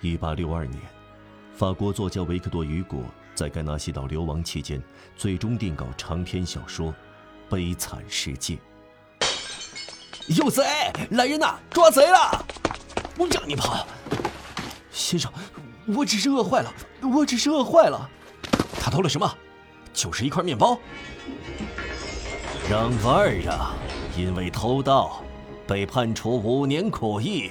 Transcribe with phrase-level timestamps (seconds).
[0.00, 0.80] 一八六二年，
[1.56, 3.02] 法国作家维克多·雨果
[3.34, 4.80] 在该纳西岛流亡期间，
[5.16, 6.90] 最终定稿长篇小说
[7.48, 8.54] 《悲惨世界》。
[10.28, 10.62] 有贼！
[11.10, 11.58] 来人呐！
[11.70, 12.44] 抓贼了！
[13.16, 13.84] 我让你跑！
[14.92, 15.32] 先生，
[15.86, 16.72] 我只是饿坏了，
[17.02, 18.08] 我只是饿坏了。
[18.80, 19.28] 他偷了什么？
[19.92, 20.78] 就是一块面包。
[22.70, 23.74] 让瓦尔让
[24.16, 25.24] 因为偷盗
[25.66, 27.50] 被判处五年苦役。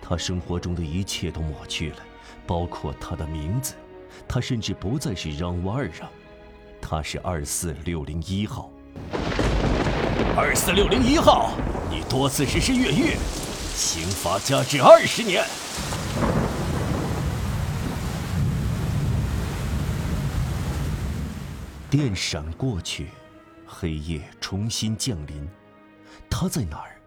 [0.00, 1.98] 他生活中的一切都抹去了，
[2.46, 3.74] 包括他的名字。
[4.26, 6.08] 他甚至不再是让瓦尔让，
[6.80, 8.70] 他是二四六零一号。
[10.36, 11.52] 二四六零一号，
[11.90, 13.16] 你多次实施越狱，
[13.74, 15.44] 刑罚加至二十年。
[21.88, 23.08] 电闪过去，
[23.66, 25.48] 黑夜重新降临。
[26.28, 27.00] 他在哪儿？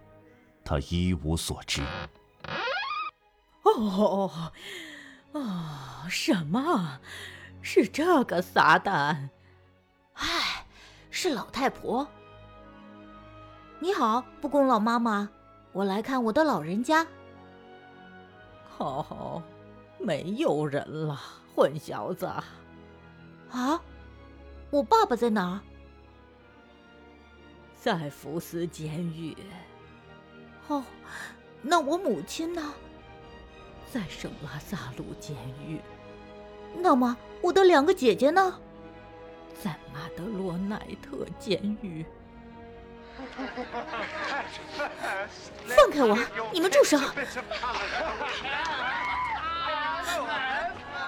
[0.63, 1.81] 他一无所知。
[3.79, 4.51] 哦，
[5.31, 6.99] 哦，什么？
[7.61, 9.29] 是这个撒旦？
[10.13, 10.65] 唉，
[11.09, 12.05] 是老太婆。
[13.79, 15.29] 你好，布公老妈妈，
[15.71, 17.07] 我来看我的老人家。
[18.77, 19.41] 哦，
[19.97, 21.17] 没有人了，
[21.55, 22.25] 混小子。
[23.49, 23.81] 啊，
[24.71, 25.61] 我爸爸在哪儿？
[27.79, 29.37] 在福斯监狱。
[30.67, 30.83] 哦，
[31.61, 32.73] 那我母亲呢？
[33.91, 35.35] 在圣拉萨路监
[35.67, 35.79] 狱。
[36.75, 38.59] 那么我的两个姐姐呢？
[39.61, 42.05] 在马德罗奈特监狱。
[45.67, 46.17] 放开我！
[46.53, 46.97] 你们住手！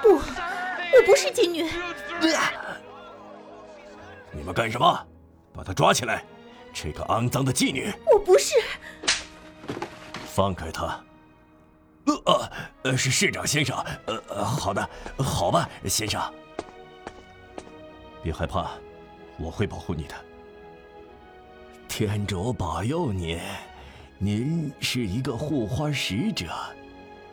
[0.02, 1.70] 不，我不是妓女。
[4.32, 5.08] 你们干什么？
[5.54, 6.26] 把她抓起来！
[6.74, 7.94] 这个肮脏的妓女！
[8.12, 8.56] 我不是。
[10.26, 11.02] 放开她！
[12.26, 12.52] 呃
[12.84, 13.78] 呃，是市长先生。
[14.06, 16.22] 呃呃，好的，好吧，先生。
[18.24, 18.72] 别害怕，
[19.38, 20.16] 我会保护你的。
[21.88, 23.40] 天主保佑您，
[24.18, 26.48] 您是一个护花使者。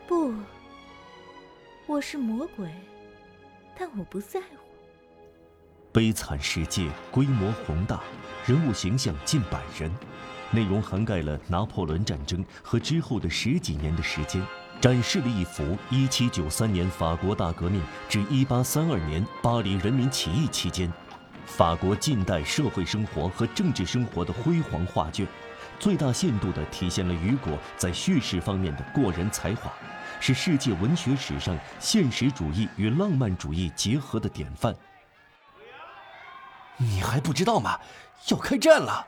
[0.06, 0.32] 不，
[1.86, 2.68] 我是魔鬼，
[3.78, 4.46] 但我不在乎。
[5.92, 8.00] 悲惨世界规模宏大，
[8.46, 9.90] 人物形象近百人，
[10.50, 14.42] 内容涵盖了拿破仑战争和之后的十几年的时间，
[14.80, 20.92] 展示了一幅1793年法国大革命至1832年巴黎人民起义期间。
[21.44, 25.26] 法国近代社会生活和政治生活的辉煌画卷，
[25.80, 29.72] 最大限度地体现了雨果在叙事方面的过人才华，
[30.20, 34.72] 是世界文学史上现实主义与浪漫主义结合的典范。
[36.76, 37.80] 你还不知道吗？
[38.28, 39.04] 要开战了！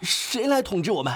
[0.00, 1.12] 谁来统治我们？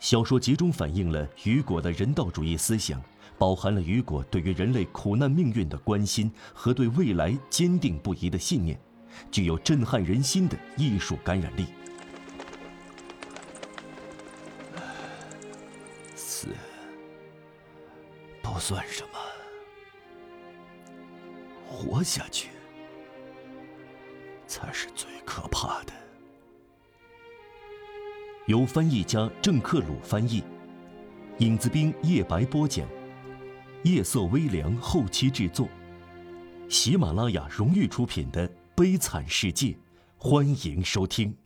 [0.00, 3.02] 小说集中反映了雨果的人道主义思想，
[3.36, 8.78] 饱含了雨果对于人类苦难命运的关心和对未来坚定不移的信念。
[9.30, 11.66] 具有震撼人心的艺术感染力。
[16.14, 16.48] 死
[18.42, 19.18] 不算什么，
[21.66, 22.50] 活下去
[24.46, 25.92] 才是最可怕的。
[28.48, 30.42] 由翻译家郑克鲁翻译，
[31.40, 32.88] 影子兵叶白播讲，
[33.82, 35.68] 夜色微凉后期制作，
[36.66, 38.50] 喜马拉雅荣誉出品的。
[38.74, 39.76] 悲惨世界，
[40.16, 41.36] 欢迎收听。